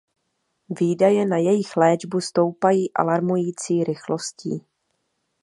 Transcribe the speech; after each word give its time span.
Výdaje 0.79 1.25
na 1.25 1.37
jejich 1.37 1.77
léčbu 1.77 2.21
stoupají 2.21 2.93
alarmující 2.93 3.83
rychlostí. 3.83 4.65